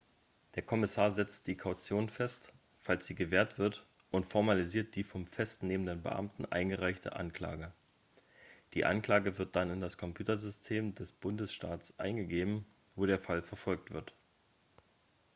[0.55, 6.01] der kommissar setzt die kaution fest falls sie gewährt wird und formalisiert die vom festnehmenden
[6.01, 7.71] beamten eingereichte anklage
[8.73, 14.15] die anklage wird dann in das computersystem des bundesstaates eingegeben wo der fall verfolgt wird